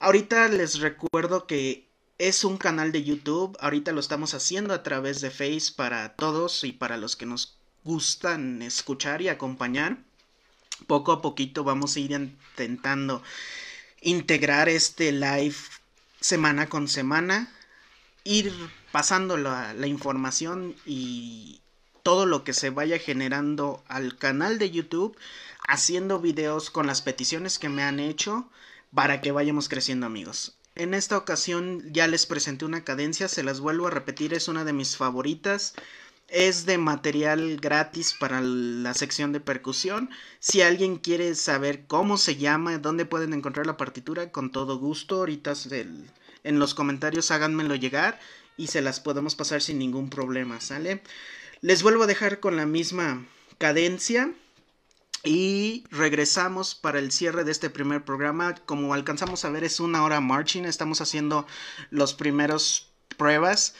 Ahorita 0.00 0.48
les 0.48 0.80
recuerdo 0.80 1.46
que 1.46 1.86
es 2.16 2.42
un 2.42 2.56
canal 2.56 2.90
de 2.90 3.04
YouTube, 3.04 3.56
ahorita 3.60 3.92
lo 3.92 4.00
estamos 4.00 4.34
haciendo 4.34 4.74
a 4.74 4.82
través 4.82 5.20
de 5.20 5.30
Face 5.30 5.72
para 5.76 6.16
todos 6.16 6.64
y 6.64 6.72
para 6.72 6.96
los 6.96 7.14
que 7.14 7.26
nos 7.26 7.58
gustan 7.84 8.62
escuchar 8.62 9.22
y 9.22 9.28
acompañar 9.28 10.07
poco 10.86 11.12
a 11.12 11.22
poquito 11.22 11.64
vamos 11.64 11.96
a 11.96 12.00
ir 12.00 12.12
intentando 12.12 13.22
integrar 14.00 14.68
este 14.68 15.12
live 15.12 15.56
semana 16.20 16.68
con 16.68 16.88
semana, 16.88 17.52
ir 18.24 18.52
pasando 18.92 19.36
la, 19.36 19.74
la, 19.74 19.86
información 19.86 20.74
y 20.86 21.60
todo 22.02 22.26
lo 22.26 22.44
que 22.44 22.52
se 22.52 22.70
vaya 22.70 22.98
generando 22.98 23.82
al 23.88 24.16
canal 24.16 24.58
de 24.58 24.70
YouTube, 24.70 25.16
haciendo 25.66 26.20
videos 26.20 26.70
con 26.70 26.86
las 26.86 27.02
peticiones 27.02 27.58
que 27.58 27.68
me 27.68 27.82
han 27.82 28.00
hecho 28.00 28.48
para 28.94 29.20
que 29.20 29.32
vayamos 29.32 29.68
creciendo 29.68 30.06
amigos. 30.06 30.58
En 30.74 30.94
esta 30.94 31.16
ocasión 31.18 31.82
ya 31.92 32.06
les 32.06 32.24
presenté 32.26 32.64
una 32.64 32.84
cadencia, 32.84 33.26
se 33.28 33.42
las 33.42 33.58
vuelvo 33.58 33.88
a 33.88 33.90
repetir, 33.90 34.32
es 34.32 34.46
una 34.46 34.64
de 34.64 34.72
mis 34.72 34.96
favoritas. 34.96 35.74
Es 36.28 36.66
de 36.66 36.76
material 36.76 37.56
gratis 37.56 38.14
para 38.18 38.42
la 38.42 38.92
sección 38.92 39.32
de 39.32 39.40
percusión. 39.40 40.10
Si 40.40 40.60
alguien 40.60 40.96
quiere 40.96 41.34
saber 41.34 41.86
cómo 41.86 42.18
se 42.18 42.36
llama, 42.36 42.76
dónde 42.78 43.06
pueden 43.06 43.32
encontrar 43.32 43.66
la 43.66 43.78
partitura, 43.78 44.30
con 44.30 44.52
todo 44.52 44.78
gusto, 44.78 45.16
ahorita 45.16 45.54
en 46.44 46.58
los 46.58 46.74
comentarios 46.74 47.30
háganmelo 47.30 47.74
llegar 47.74 48.20
y 48.58 48.66
se 48.66 48.82
las 48.82 49.00
podemos 49.00 49.36
pasar 49.36 49.62
sin 49.62 49.78
ningún 49.78 50.10
problema, 50.10 50.60
¿sale? 50.60 51.02
Les 51.62 51.82
vuelvo 51.82 52.04
a 52.04 52.06
dejar 52.06 52.40
con 52.40 52.56
la 52.56 52.66
misma 52.66 53.24
cadencia. 53.56 54.30
Y 55.24 55.84
regresamos 55.90 56.76
para 56.76 57.00
el 57.00 57.10
cierre 57.10 57.42
de 57.42 57.50
este 57.50 57.70
primer 57.70 58.04
programa. 58.04 58.54
Como 58.54 58.94
alcanzamos 58.94 59.44
a 59.44 59.50
ver, 59.50 59.64
es 59.64 59.80
una 59.80 60.04
hora 60.04 60.20
marching. 60.20 60.64
Estamos 60.64 61.00
haciendo 61.00 61.44
los 61.90 62.14
primeros 62.14 62.92
pruebas. 63.16 63.74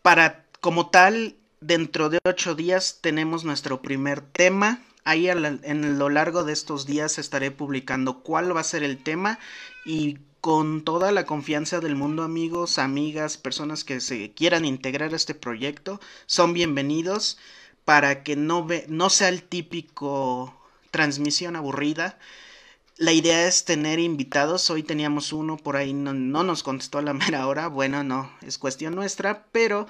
Para, 0.00 0.46
como 0.60 0.88
tal, 0.88 1.36
dentro 1.60 2.08
de 2.08 2.18
ocho 2.24 2.54
días 2.54 2.98
tenemos 3.00 3.44
nuestro 3.44 3.82
primer 3.82 4.20
tema. 4.20 4.80
Ahí 5.04 5.28
en 5.28 5.98
lo 5.98 6.10
largo 6.10 6.44
de 6.44 6.52
estos 6.52 6.86
días 6.86 7.18
estaré 7.18 7.50
publicando 7.50 8.20
cuál 8.20 8.54
va 8.54 8.60
a 8.60 8.64
ser 8.64 8.82
el 8.82 9.02
tema 9.02 9.38
y 9.84 10.18
con 10.40 10.82
toda 10.84 11.12
la 11.12 11.24
confianza 11.24 11.80
del 11.80 11.96
mundo 11.96 12.22
amigos, 12.22 12.78
amigas, 12.78 13.36
personas 13.36 13.84
que 13.84 14.00
se 14.00 14.32
quieran 14.32 14.64
integrar 14.64 15.12
a 15.12 15.16
este 15.16 15.34
proyecto, 15.34 16.00
son 16.26 16.52
bienvenidos 16.52 17.38
para 17.84 18.22
que 18.22 18.36
no, 18.36 18.64
ve, 18.64 18.84
no 18.88 19.10
sea 19.10 19.30
el 19.30 19.42
típico 19.42 20.54
transmisión 20.90 21.56
aburrida. 21.56 22.18
La 22.98 23.12
idea 23.12 23.46
es 23.46 23.64
tener 23.64 23.98
invitados. 23.98 24.70
Hoy 24.70 24.82
teníamos 24.82 25.32
uno, 25.32 25.56
por 25.56 25.76
ahí 25.76 25.92
no, 25.92 26.12
no, 26.12 26.42
nos 26.42 26.62
contestó 26.62 26.98
a 26.98 27.02
la 27.02 27.12
mera 27.14 27.46
hora. 27.46 27.68
Bueno, 27.68 28.04
no, 28.04 28.30
es 28.42 28.58
cuestión 28.58 28.94
nuestra, 28.94 29.46
pero 29.52 29.86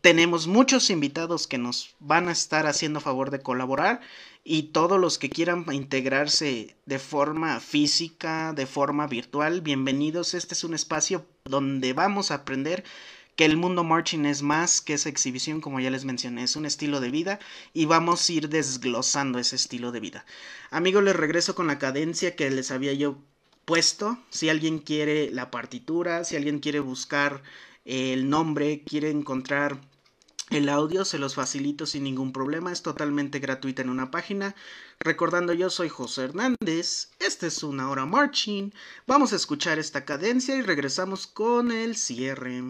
tenemos 0.00 0.46
muchos 0.46 0.90
invitados 0.90 1.46
que 1.46 1.58
nos 1.58 1.94
van 1.98 2.28
a 2.28 2.32
estar 2.32 2.66
haciendo 2.66 3.00
favor 3.00 3.30
de 3.30 3.40
colaborar 3.40 4.00
y 4.44 4.64
todos 4.64 4.98
los 4.98 5.18
que 5.18 5.30
quieran 5.30 5.66
integrarse 5.72 6.76
de 6.86 6.98
forma 6.98 7.60
física, 7.60 8.52
de 8.54 8.66
forma 8.66 9.06
virtual, 9.06 9.60
bienvenidos. 9.60 10.34
Este 10.34 10.54
es 10.54 10.64
un 10.64 10.74
espacio 10.74 11.26
donde 11.44 11.92
vamos 11.92 12.30
a 12.30 12.36
aprender 12.36 12.84
que 13.36 13.44
el 13.44 13.56
mundo 13.56 13.84
marching 13.84 14.26
es 14.26 14.42
más 14.42 14.80
que 14.80 14.94
esa 14.94 15.08
exhibición, 15.08 15.60
como 15.60 15.80
ya 15.80 15.90
les 15.90 16.04
mencioné, 16.04 16.44
es 16.44 16.56
un 16.56 16.66
estilo 16.66 17.00
de 17.00 17.10
vida 17.10 17.38
y 17.72 17.84
vamos 17.86 18.28
a 18.28 18.32
ir 18.32 18.48
desglosando 18.48 19.38
ese 19.38 19.56
estilo 19.56 19.92
de 19.92 20.00
vida. 20.00 20.24
Amigos, 20.70 21.02
les 21.04 21.16
regreso 21.16 21.54
con 21.54 21.66
la 21.66 21.78
cadencia 21.78 22.36
que 22.36 22.50
les 22.50 22.70
había 22.70 22.92
yo 22.92 23.18
puesto. 23.64 24.18
Si 24.30 24.48
alguien 24.48 24.78
quiere 24.78 25.30
la 25.30 25.50
partitura, 25.50 26.24
si 26.24 26.36
alguien 26.36 26.60
quiere 26.60 26.80
buscar 26.80 27.42
el 27.84 28.28
nombre, 28.28 28.82
quiere 28.84 29.10
encontrar 29.10 29.80
el 30.50 30.68
audio 30.68 31.04
se 31.04 31.20
los 31.20 31.36
facilito 31.36 31.86
sin 31.86 32.02
ningún 32.02 32.32
problema, 32.32 32.72
es 32.72 32.82
totalmente 32.82 33.38
gratuita 33.38 33.82
en 33.82 33.88
una 33.88 34.10
página. 34.10 34.56
Recordando 34.98 35.52
yo 35.52 35.70
soy 35.70 35.88
José 35.88 36.24
Hernández, 36.24 37.10
esta 37.20 37.46
es 37.46 37.62
una 37.62 37.88
hora 37.88 38.04
marching, 38.04 38.72
vamos 39.06 39.32
a 39.32 39.36
escuchar 39.36 39.78
esta 39.78 40.04
cadencia 40.04 40.56
y 40.56 40.62
regresamos 40.62 41.28
con 41.28 41.70
el 41.70 41.94
cierre. 41.94 42.64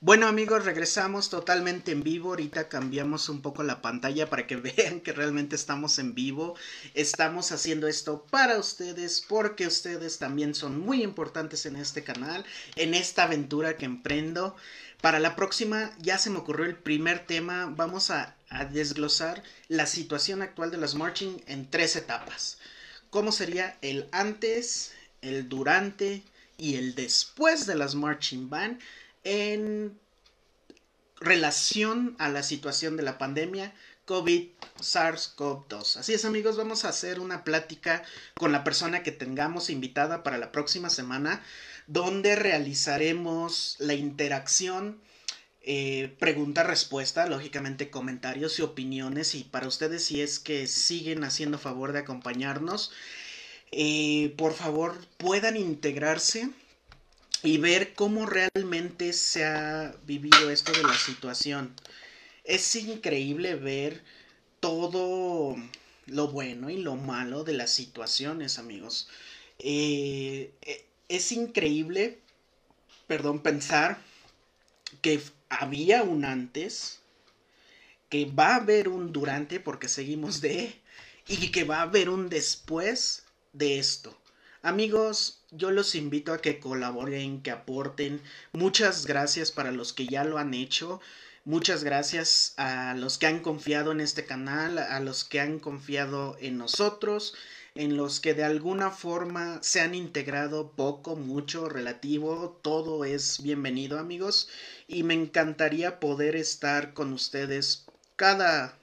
Bueno 0.00 0.28
amigos, 0.28 0.64
regresamos 0.64 1.28
totalmente 1.28 1.90
en 1.90 2.04
vivo. 2.04 2.28
Ahorita 2.28 2.68
cambiamos 2.68 3.28
un 3.28 3.42
poco 3.42 3.64
la 3.64 3.82
pantalla 3.82 4.30
para 4.30 4.46
que 4.46 4.54
vean 4.76 5.00
que 5.00 5.12
realmente 5.12 5.56
estamos 5.56 5.98
en 5.98 6.14
vivo. 6.14 6.54
Estamos 6.94 7.50
haciendo 7.50 7.88
esto 7.88 8.24
para 8.30 8.58
ustedes 8.58 9.20
porque 9.28 9.66
ustedes 9.66 10.18
también 10.18 10.54
son 10.54 10.78
muy 10.78 11.02
importantes 11.02 11.66
en 11.66 11.74
este 11.74 12.04
canal, 12.04 12.44
en 12.76 12.94
esta 12.94 13.24
aventura 13.24 13.76
que 13.76 13.86
emprendo. 13.86 14.54
Para 15.00 15.18
la 15.18 15.34
próxima 15.34 15.90
ya 15.98 16.16
se 16.16 16.30
me 16.30 16.38
ocurrió 16.38 16.66
el 16.66 16.76
primer 16.76 17.26
tema. 17.26 17.66
Vamos 17.66 18.10
a, 18.10 18.36
desglosar 18.70 19.42
la 19.66 19.86
situación 19.86 20.42
actual 20.42 20.70
de 20.70 20.78
las 20.78 20.94
marching 20.94 21.42
en 21.48 21.68
tres 21.68 21.96
etapas. 21.96 22.58
¿Cómo 23.10 23.32
sería 23.32 23.76
el 23.82 24.08
antes, 24.12 24.92
el 25.22 25.48
durante 25.48 26.22
y 26.56 26.76
el 26.76 26.94
después 26.94 27.66
de 27.66 27.74
las 27.74 27.96
marching 27.96 28.48
band? 28.48 28.80
En 29.28 29.98
relación 31.20 32.16
a 32.18 32.30
la 32.30 32.42
situación 32.42 32.96
de 32.96 33.02
la 33.02 33.18
pandemia 33.18 33.74
COVID 34.06 34.48
SARS-CoV-2. 34.80 35.98
Así 35.98 36.14
es 36.14 36.24
amigos, 36.24 36.56
vamos 36.56 36.86
a 36.86 36.88
hacer 36.88 37.20
una 37.20 37.44
plática 37.44 38.02
con 38.36 38.52
la 38.52 38.64
persona 38.64 39.02
que 39.02 39.12
tengamos 39.12 39.68
invitada 39.68 40.22
para 40.22 40.38
la 40.38 40.50
próxima 40.50 40.88
semana, 40.88 41.42
donde 41.86 42.36
realizaremos 42.36 43.76
la 43.80 43.92
interacción, 43.92 44.98
eh, 45.60 46.16
pregunta-respuesta, 46.18 47.26
lógicamente 47.26 47.90
comentarios 47.90 48.58
y 48.58 48.62
opiniones, 48.62 49.34
y 49.34 49.44
para 49.44 49.68
ustedes 49.68 50.04
si 50.04 50.22
es 50.22 50.38
que 50.38 50.66
siguen 50.66 51.22
haciendo 51.22 51.58
favor 51.58 51.92
de 51.92 51.98
acompañarnos, 51.98 52.92
eh, 53.72 54.32
por 54.38 54.54
favor 54.54 54.96
puedan 55.18 55.58
integrarse 55.58 56.48
y 57.42 57.58
ver 57.58 57.94
cómo 57.94 58.26
realmente 58.26 59.12
se 59.12 59.44
ha 59.44 59.96
vivido 60.06 60.50
esto 60.50 60.74
de 60.74 60.84
la 60.84 60.98
situación. 60.98 61.74
Es 62.44 62.74
increíble 62.76 63.56
ver 63.56 64.04
todo 64.60 65.56
lo 66.06 66.28
bueno 66.28 66.70
y 66.70 66.78
lo 66.78 66.96
malo 66.96 67.44
de 67.44 67.54
las 67.54 67.70
situaciones, 67.70 68.58
amigos. 68.58 69.08
Eh, 69.58 70.52
eh, 70.62 70.86
es 71.08 71.32
increíble, 71.32 72.20
perdón, 73.08 73.42
pensar 73.42 73.98
que 75.02 75.20
había 75.48 76.02
un 76.02 76.24
antes, 76.24 77.00
que 78.08 78.24
va 78.26 78.54
a 78.54 78.56
haber 78.56 78.88
un 78.88 79.12
durante, 79.12 79.60
porque 79.60 79.88
seguimos 79.88 80.40
de, 80.40 80.80
y 81.26 81.50
que 81.50 81.64
va 81.64 81.78
a 81.78 81.82
haber 81.82 82.08
un 82.08 82.28
después 82.28 83.24
de 83.52 83.78
esto. 83.78 84.17
Amigos, 84.62 85.38
yo 85.52 85.70
los 85.70 85.94
invito 85.94 86.32
a 86.32 86.38
que 86.38 86.58
colaboren, 86.58 87.42
que 87.42 87.52
aporten. 87.52 88.20
Muchas 88.52 89.06
gracias 89.06 89.52
para 89.52 89.70
los 89.70 89.92
que 89.92 90.06
ya 90.06 90.24
lo 90.24 90.38
han 90.38 90.52
hecho. 90.52 91.00
Muchas 91.44 91.84
gracias 91.84 92.54
a 92.56 92.94
los 92.94 93.18
que 93.18 93.28
han 93.28 93.38
confiado 93.38 93.92
en 93.92 94.00
este 94.00 94.26
canal, 94.26 94.78
a 94.78 94.98
los 94.98 95.22
que 95.22 95.38
han 95.38 95.60
confiado 95.60 96.36
en 96.40 96.58
nosotros, 96.58 97.34
en 97.76 97.96
los 97.96 98.18
que 98.18 98.34
de 98.34 98.42
alguna 98.42 98.90
forma 98.90 99.62
se 99.62 99.80
han 99.80 99.94
integrado 99.94 100.72
poco, 100.72 101.14
mucho, 101.14 101.68
relativo. 101.68 102.58
Todo 102.60 103.04
es 103.04 103.40
bienvenido 103.40 104.00
amigos 104.00 104.48
y 104.88 105.04
me 105.04 105.14
encantaría 105.14 106.00
poder 106.00 106.34
estar 106.34 106.94
con 106.94 107.12
ustedes 107.12 107.86
cada 108.16 108.76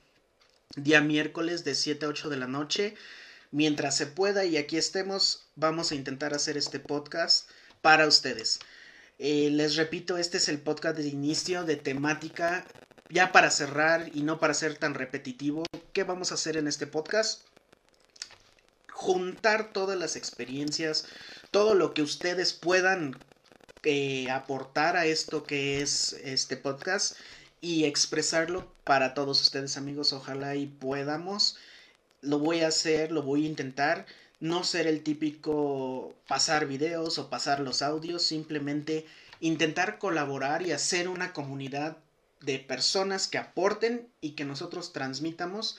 día 0.78 1.02
miércoles 1.02 1.66
de 1.66 1.76
7 1.76 2.06
a 2.06 2.10
8 2.10 2.30
de 2.30 2.38
la 2.38 2.48
noche 2.48 2.96
mientras 3.56 3.96
se 3.96 4.06
pueda 4.06 4.44
y 4.44 4.58
aquí 4.58 4.76
estemos, 4.76 5.48
vamos 5.56 5.92
a 5.92 5.96
intentar 5.96 6.34
hacer 6.34 6.58
este 6.58 6.78
podcast 6.78 7.50
para 7.82 8.06
ustedes. 8.06 8.60
Eh, 9.18 9.50
les 9.50 9.78
repito, 9.78 10.18
este 10.18 10.38
es 10.38 10.50
el 10.50 10.60
podcast 10.60 10.98
de 10.98 11.08
inicio 11.08 11.64
de 11.64 11.78
temática. 11.78 12.66
Ya 13.08 13.32
para 13.32 13.50
cerrar 13.50 14.10
y 14.14 14.24
no 14.24 14.42
para 14.42 14.54
ser 14.54 14.78
tan 14.78 14.94
repetitivo, 14.94 15.64
¿qué 15.94 16.04
vamos 16.04 16.32
a 16.32 16.34
hacer 16.34 16.58
en 16.58 16.68
este 16.68 16.86
podcast? 16.86 17.44
Juntar 18.92 19.72
todas 19.72 19.98
las 19.98 20.18
experiencias, 20.18 21.06
todo 21.50 21.76
lo 21.76 21.94
que 21.94 22.02
ustedes 22.02 22.52
puedan 22.52 23.18
eh, 23.84 24.30
aportar 24.32 24.98
a 24.98 25.06
esto 25.06 25.44
que 25.44 25.82
es 25.82 26.12
este 26.26 26.58
podcast 26.58 27.16
y 27.62 27.86
expresarlo 27.86 28.70
para 28.84 29.14
todos 29.14 29.42
ustedes 29.42 29.78
amigos. 29.78 30.12
Ojalá 30.12 30.56
y 30.58 30.66
podamos 30.66 31.56
lo 32.26 32.40
voy 32.40 32.62
a 32.62 32.68
hacer, 32.68 33.12
lo 33.12 33.22
voy 33.22 33.46
a 33.46 33.50
intentar. 33.50 34.06
No 34.40 34.64
ser 34.64 34.88
el 34.88 35.02
típico 35.02 36.14
pasar 36.28 36.68
videos 36.68 37.18
o 37.18 37.30
pasar 37.30 37.60
los 37.62 37.82
audios, 37.82 38.24
simplemente 38.24 39.06
intentar 39.40 39.98
colaborar 39.98 40.62
y 40.62 40.72
hacer 40.72 41.08
una 41.08 41.34
comunidad 41.34 41.98
de 42.42 42.60
personas 42.60 43.28
que 43.28 43.38
aporten 43.38 44.08
y 44.22 44.32
que 44.32 44.46
nosotros 44.46 44.94
transmitamos. 44.94 45.78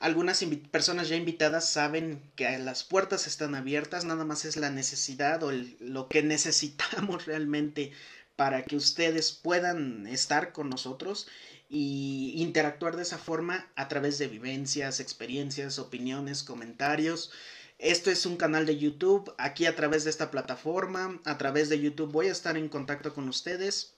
Algunas 0.00 0.44
personas 0.70 1.08
ya 1.08 1.16
invitadas 1.16 1.68
saben 1.68 2.22
que 2.36 2.58
las 2.58 2.84
puertas 2.84 3.26
están 3.26 3.54
abiertas, 3.54 4.04
nada 4.04 4.24
más 4.24 4.44
es 4.44 4.56
la 4.56 4.70
necesidad 4.70 5.42
o 5.42 5.50
lo 5.80 6.08
que 6.08 6.22
necesitamos 6.34 7.26
realmente 7.26 7.92
para 8.36 8.64
que 8.64 8.76
ustedes 8.76 9.32
puedan 9.32 10.06
estar 10.06 10.52
con 10.52 10.68
nosotros 10.68 11.28
y 11.74 12.34
interactuar 12.36 12.94
de 12.94 13.02
esa 13.02 13.18
forma 13.18 13.68
a 13.74 13.88
través 13.88 14.16
de 14.18 14.28
vivencias, 14.28 15.00
experiencias, 15.00 15.80
opiniones, 15.80 16.44
comentarios. 16.44 17.32
Esto 17.80 18.12
es 18.12 18.26
un 18.26 18.36
canal 18.36 18.64
de 18.64 18.78
YouTube, 18.78 19.34
aquí 19.38 19.66
a 19.66 19.74
través 19.74 20.04
de 20.04 20.10
esta 20.10 20.30
plataforma, 20.30 21.20
a 21.24 21.36
través 21.36 21.68
de 21.68 21.80
YouTube 21.80 22.12
voy 22.12 22.28
a 22.28 22.32
estar 22.32 22.56
en 22.56 22.68
contacto 22.68 23.12
con 23.12 23.28
ustedes. 23.28 23.94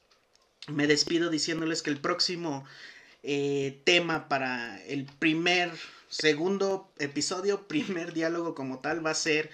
Me 0.68 0.86
despido 0.86 1.28
diciéndoles 1.28 1.82
que 1.82 1.90
el 1.90 2.00
próximo 2.00 2.64
eh, 3.22 3.82
tema 3.84 4.26
para 4.26 4.82
el 4.84 5.04
primer, 5.04 5.70
segundo 6.08 6.90
episodio, 6.98 7.68
primer 7.68 8.14
diálogo 8.14 8.54
como 8.54 8.78
tal 8.78 9.04
va 9.04 9.10
a 9.10 9.14
ser 9.14 9.50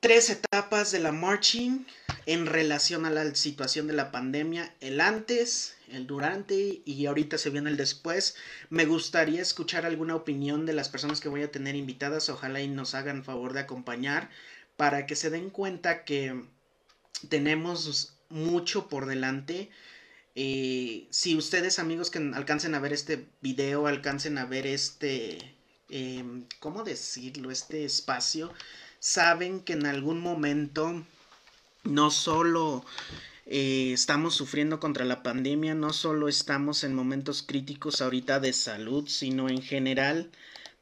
tres 0.00 0.30
etapas 0.30 0.90
de 0.90 0.98
la 0.98 1.12
marching 1.12 1.86
en 2.26 2.46
relación 2.46 3.04
a 3.06 3.10
la 3.10 3.34
situación 3.34 3.86
de 3.86 3.92
la 3.92 4.10
pandemia, 4.10 4.74
el 4.80 5.00
antes, 5.00 5.76
el 5.88 6.06
durante 6.06 6.82
y 6.84 7.06
ahorita 7.06 7.38
se 7.38 7.50
viene 7.50 7.70
el 7.70 7.76
después. 7.76 8.34
Me 8.70 8.86
gustaría 8.86 9.42
escuchar 9.42 9.84
alguna 9.84 10.16
opinión 10.16 10.66
de 10.66 10.72
las 10.72 10.88
personas 10.88 11.20
que 11.20 11.28
voy 11.28 11.42
a 11.42 11.50
tener 11.52 11.76
invitadas, 11.76 12.28
ojalá 12.28 12.60
y 12.60 12.68
nos 12.68 12.94
hagan 12.94 13.24
favor 13.24 13.52
de 13.52 13.60
acompañar 13.60 14.30
para 14.76 15.06
que 15.06 15.16
se 15.16 15.30
den 15.30 15.50
cuenta 15.50 16.04
que 16.04 16.44
tenemos 17.28 18.14
mucho 18.30 18.88
por 18.88 19.06
delante. 19.06 19.70
Eh, 20.34 21.08
si 21.10 21.36
ustedes 21.36 21.78
amigos 21.78 22.10
que 22.10 22.18
alcancen 22.18 22.74
a 22.74 22.80
ver 22.80 22.92
este 22.92 23.26
video, 23.42 23.86
alcancen 23.86 24.38
a 24.38 24.46
ver 24.46 24.66
este, 24.66 25.56
em, 25.88 26.46
¿cómo 26.60 26.84
decirlo? 26.84 27.50
Este 27.50 27.84
espacio, 27.84 28.52
saben 29.00 29.60
que 29.60 29.72
en 29.72 29.86
algún 29.86 30.20
momento 30.20 31.02
no 31.84 32.10
solo 32.10 32.84
eh, 33.46 33.92
estamos 33.92 34.34
sufriendo 34.34 34.78
contra 34.78 35.04
la 35.04 35.22
pandemia, 35.22 35.74
no 35.74 35.92
solo 35.92 36.28
estamos 36.28 36.84
en 36.84 36.94
momentos 36.94 37.42
críticos 37.42 38.02
ahorita 38.02 38.38
de 38.38 38.52
salud, 38.52 39.08
sino 39.08 39.48
en 39.48 39.62
general 39.62 40.30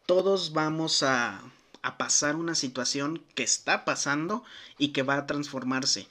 todos 0.04 0.52
vamos 0.52 1.02
a, 1.02 1.42
a 1.82 1.96
pasar 1.96 2.36
una 2.36 2.54
situación 2.54 3.22
que 3.34 3.44
está 3.44 3.84
pasando 3.84 4.42
y 4.76 4.88
que 4.88 5.02
va 5.02 5.16
a 5.16 5.26
transformarse. 5.26 6.08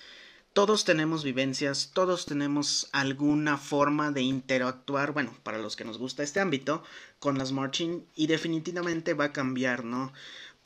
Todos 0.53 0.85
tenemos 0.85 1.23
vivencias, 1.23 1.91
todos 1.93 2.25
tenemos 2.25 2.89
alguna 2.91 3.57
forma 3.59 4.11
de 4.11 4.23
interactuar, 4.23 5.11
bueno, 5.11 5.35
para 5.43 5.59
los 5.59 5.75
que 5.75 5.83
nos 5.83 5.99
gusta 5.99 6.23
este 6.23 6.39
ámbito, 6.39 6.83
con 7.19 7.37
las 7.37 7.51
marching 7.51 8.03
y 8.15 8.25
definitivamente 8.25 9.13
va 9.13 9.25
a 9.25 9.33
cambiar, 9.33 9.83
¿no? 9.83 10.13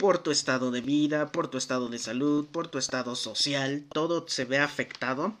Por 0.02 0.18
tu 0.18 0.32
estado 0.32 0.72
de 0.72 0.80
vida, 0.80 1.30
por 1.30 1.46
tu 1.46 1.58
estado 1.58 1.88
de 1.88 2.00
salud, 2.00 2.48
por 2.48 2.66
tu 2.66 2.78
estado 2.78 3.14
social, 3.14 3.84
todo 3.92 4.26
se 4.26 4.44
ve 4.44 4.58
afectado 4.58 5.38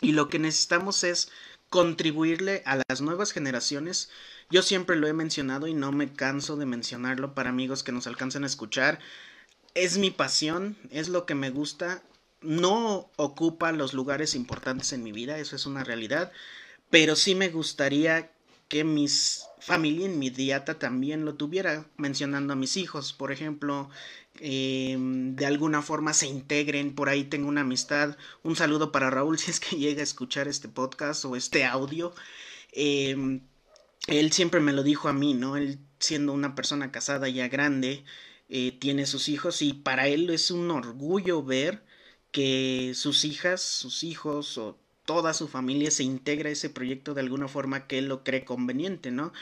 y 0.00 0.12
lo 0.12 0.30
que 0.30 0.38
necesitamos 0.38 1.04
es 1.04 1.30
contribuirle 1.68 2.62
a 2.64 2.80
las 2.88 3.02
nuevas 3.02 3.32
generaciones. 3.32 4.08
Yo 4.48 4.62
siempre 4.62 4.96
lo 4.96 5.06
he 5.06 5.12
mencionado 5.12 5.66
y 5.66 5.74
no 5.74 5.92
me 5.92 6.10
canso 6.10 6.56
de 6.56 6.64
mencionarlo 6.64 7.34
para 7.34 7.50
amigos 7.50 7.82
que 7.82 7.92
nos 7.92 8.06
alcancen 8.06 8.44
a 8.44 8.46
escuchar. 8.46 9.00
Es 9.74 9.98
mi 9.98 10.10
pasión, 10.10 10.78
es 10.88 11.10
lo 11.10 11.26
que 11.26 11.34
me 11.34 11.50
gusta. 11.50 12.02
No 12.40 13.10
ocupa 13.16 13.70
los 13.72 13.92
lugares 13.92 14.34
importantes 14.34 14.94
en 14.94 15.02
mi 15.02 15.12
vida, 15.12 15.36
eso 15.36 15.56
es 15.56 15.66
una 15.66 15.84
realidad, 15.84 16.32
pero 16.88 17.16
sí 17.16 17.34
me 17.34 17.50
gustaría 17.50 18.30
que 18.68 18.84
mis 18.84 19.46
familia 19.64 20.06
inmediata 20.06 20.78
también 20.78 21.24
lo 21.24 21.34
tuviera, 21.36 21.86
mencionando 21.96 22.52
a 22.52 22.56
mis 22.56 22.76
hijos, 22.76 23.14
por 23.14 23.32
ejemplo, 23.32 23.88
em, 24.40 25.34
de 25.36 25.46
alguna 25.46 25.80
forma 25.80 26.12
se 26.12 26.26
integren, 26.26 26.94
por 26.94 27.08
ahí 27.08 27.24
tengo 27.24 27.48
una 27.48 27.62
amistad, 27.62 28.16
un 28.42 28.56
saludo 28.56 28.92
para 28.92 29.10
Raúl 29.10 29.38
si 29.38 29.50
es 29.50 29.60
que 29.60 29.76
llega 29.76 30.00
a 30.00 30.04
escuchar 30.04 30.48
este 30.48 30.68
podcast 30.68 31.24
o 31.24 31.36
este 31.36 31.64
audio, 31.64 32.14
em, 32.72 33.40
él 34.06 34.32
siempre 34.32 34.60
me 34.60 34.72
lo 34.72 34.82
dijo 34.82 35.08
a 35.08 35.12
mí, 35.14 35.34
¿no? 35.34 35.56
Él 35.56 35.78
siendo 35.98 36.32
una 36.32 36.54
persona 36.54 36.92
casada 36.92 37.28
ya 37.28 37.48
grande, 37.48 38.04
eh, 38.48 38.72
tiene 38.78 39.06
sus 39.06 39.28
hijos 39.28 39.62
y 39.62 39.72
para 39.72 40.08
él 40.08 40.28
es 40.30 40.50
un 40.50 40.70
orgullo 40.70 41.42
ver 41.42 41.82
que 42.32 42.92
sus 42.94 43.24
hijas, 43.24 43.62
sus 43.62 44.04
hijos 44.04 44.58
o 44.58 44.78
toda 45.04 45.34
su 45.34 45.48
familia 45.48 45.90
se 45.90 46.02
integra 46.02 46.48
a 46.48 46.52
ese 46.52 46.70
proyecto 46.70 47.14
de 47.14 47.20
alguna 47.20 47.48
forma 47.48 47.86
que 47.86 47.98
él 47.98 48.06
lo 48.08 48.24
cree 48.24 48.44
conveniente, 48.44 49.10
¿no? 49.10 49.32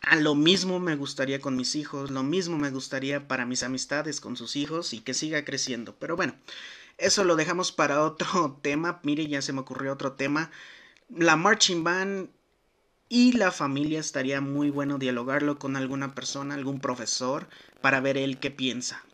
A 0.00 0.16
lo 0.16 0.34
mismo 0.34 0.80
me 0.80 0.96
gustaría 0.96 1.40
con 1.40 1.56
mis 1.56 1.76
hijos, 1.76 2.10
lo 2.10 2.22
mismo 2.22 2.58
me 2.58 2.70
gustaría 2.70 3.28
para 3.28 3.46
mis 3.46 3.62
amistades 3.62 4.20
con 4.20 4.36
sus 4.36 4.56
hijos 4.56 4.92
y 4.92 5.00
que 5.00 5.14
siga 5.14 5.44
creciendo. 5.44 5.94
Pero 5.96 6.16
bueno, 6.16 6.34
eso 6.98 7.24
lo 7.24 7.36
dejamos 7.36 7.72
para 7.72 8.02
otro 8.02 8.58
tema. 8.62 9.00
Mire, 9.04 9.26
ya 9.28 9.42
se 9.42 9.52
me 9.52 9.60
ocurrió 9.60 9.92
otro 9.92 10.12
tema. 10.12 10.50
La 11.08 11.36
marching 11.36 11.84
band 11.84 12.30
y 13.08 13.32
la 13.32 13.52
familia 13.52 14.00
estaría 14.00 14.40
muy 14.40 14.70
bueno 14.70 14.98
dialogarlo 14.98 15.58
con 15.58 15.76
alguna 15.76 16.14
persona, 16.14 16.54
algún 16.54 16.80
profesor, 16.80 17.48
para 17.80 18.00
ver 18.00 18.16
él 18.16 18.38
qué 18.38 18.50
piensa. 18.50 19.04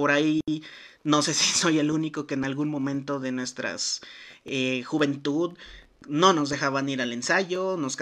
Por 0.00 0.12
ahí 0.12 0.40
no 1.04 1.20
sé 1.20 1.34
si 1.34 1.52
soy 1.52 1.78
el 1.78 1.90
único 1.90 2.26
que 2.26 2.32
en 2.32 2.46
algún 2.46 2.70
momento 2.70 3.20
de 3.20 3.32
nuestras 3.32 4.00
eh, 4.46 4.82
juventud 4.82 5.58
no 6.08 6.32
nos 6.32 6.48
dejaban 6.48 6.88
ir 6.88 7.02
al 7.02 7.12
ensayo, 7.12 7.76
nos, 7.76 7.98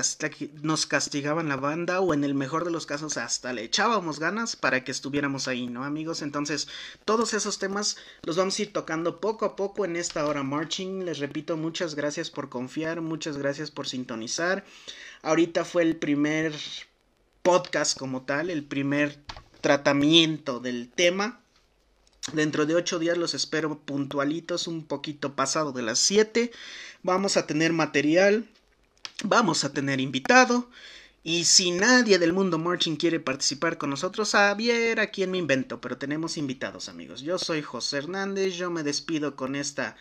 nos 0.63 0.87
castigaban 0.87 1.49
la 1.49 1.57
banda 1.57 1.99
o 1.99 2.15
en 2.15 2.23
el 2.23 2.37
mejor 2.37 2.65
de 2.65 2.71
los 2.71 2.87
casos 2.87 3.17
hasta 3.17 3.53
le 3.53 3.65
echábamos 3.65 4.21
ganas 4.21 4.55
para 4.55 4.85
que 4.85 4.93
estuviéramos 4.93 5.49
ahí, 5.49 5.67
¿no 5.67 5.83
amigos? 5.83 6.23
Entonces 6.23 6.69
todos 7.05 7.35
esos 7.35 7.59
temas 7.59 7.97
los 8.23 8.37
vamos 8.37 8.57
a 8.57 8.63
ir 8.63 8.73
tocando 8.73 9.21
poco 9.21 9.45
a 9.45 9.57
poco 9.57 9.85
en 9.85 9.97
esta 9.97 10.25
hora 10.25 10.45
marching. 10.45 11.05
Les 11.05 11.19
repito, 11.19 11.57
muchas 11.57 11.97
gracias 11.97 12.31
por 12.31 12.49
confiar, 12.49 13.01
muchas 13.01 13.39
gracias 13.39 13.73
por 13.73 13.89
sintonizar. 13.89 14.65
Ahorita 15.23 15.65
fue 15.65 15.83
el 15.83 15.97
primer 15.97 16.55
podcast 17.43 17.99
como 17.99 18.23
tal, 18.23 18.51
el 18.51 18.63
primer 18.63 19.19
tratamiento 19.61 20.61
del 20.61 20.91
tema. 20.91 21.41
Dentro 22.33 22.67
de 22.67 22.75
ocho 22.75 22.99
días 22.99 23.17
los 23.17 23.35
espero 23.35 23.79
puntualitos, 23.79 24.67
un 24.67 24.85
poquito 24.85 25.35
pasado 25.35 25.73
de 25.73 25.83
las 25.83 25.99
7. 25.99 26.51
Vamos 27.03 27.37
a 27.37 27.47
tener 27.47 27.73
material, 27.73 28.47
vamos 29.25 29.64
a 29.64 29.73
tener 29.73 30.01
invitado. 30.01 30.69
Y 31.25 31.45
si 31.45 31.71
nadie 31.71 32.19
del 32.19 32.33
mundo 32.33 32.59
marching 32.59 32.97
quiere 32.97 33.19
participar 33.21 33.79
con 33.79 33.91
nosotros, 33.91 34.35
a 34.35 34.55
ver 34.55 35.01
a 35.01 35.11
quién 35.11 35.31
me 35.31 35.38
invento, 35.38 35.81
pero 35.81 35.99
tenemos 35.99 36.37
invitados 36.37 36.88
amigos. 36.88 37.23
Yo 37.23 37.38
soy 37.38 37.62
José 37.62 37.99
Hernández, 37.99 38.55
yo 38.55 38.71
me 38.71 38.83
despido 38.83 39.35
con 39.35 39.55
esta 39.55 39.97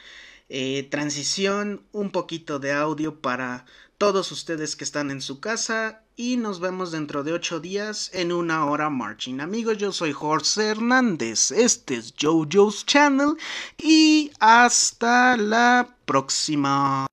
eh, 0.49 0.87
transición, 0.89 1.83
un 1.91 2.11
poquito 2.11 2.59
de 2.59 2.71
audio 2.71 3.19
para 3.19 3.65
todos 3.97 4.31
ustedes 4.31 4.75
que 4.75 4.83
están 4.83 5.11
en 5.11 5.21
su 5.21 5.39
casa 5.39 6.03
y 6.15 6.37
nos 6.37 6.59
vemos 6.59 6.91
dentro 6.91 7.23
de 7.23 7.33
ocho 7.33 7.59
días 7.59 8.09
en 8.13 8.31
una 8.31 8.65
hora 8.65 8.89
marching. 8.89 9.39
Amigos, 9.39 9.77
yo 9.77 9.91
soy 9.91 10.13
José 10.13 10.69
Hernández, 10.69 11.51
este 11.51 11.95
es 11.95 12.13
JoJo's 12.19 12.85
Channel 12.85 13.35
y 13.77 14.31
hasta 14.39 15.37
la 15.37 15.95
próxima. 16.05 17.07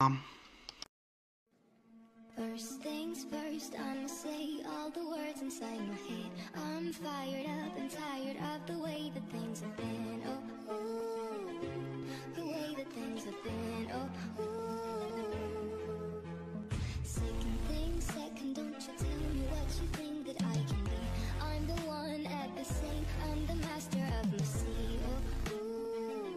master 23.74 24.06
of 24.22 24.30
the 24.30 24.44
sea, 24.44 25.00
oh, 25.04 25.52
ooh, 25.52 26.36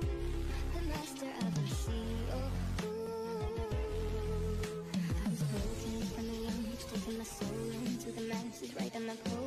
the 0.74 0.82
master 0.90 1.30
of 1.46 1.54
the 1.54 1.76
sea, 1.76 2.18
oh, 2.34 2.38
ooh. 2.84 2.90
I 5.24 5.30
was 5.30 5.42
broken 5.44 6.02
from 6.16 6.26
the 6.30 6.34
young, 6.34 6.66
taking 6.92 7.18
my 7.20 7.24
soul 7.24 7.70
into 7.86 8.12
the 8.12 8.22
masses, 8.22 8.76
writing 8.76 9.06
my 9.06 9.16
poem. 9.26 9.47